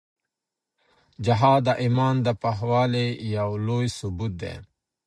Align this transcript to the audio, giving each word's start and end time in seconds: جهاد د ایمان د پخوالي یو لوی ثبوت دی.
جهاد 1.25 1.61
د 1.67 1.69
ایمان 1.83 2.15
د 2.25 2.27
پخوالي 2.41 3.07
یو 3.37 3.49
لوی 3.67 3.87
ثبوت 3.97 4.33
دی. 4.41 4.55